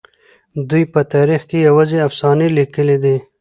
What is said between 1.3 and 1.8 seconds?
کې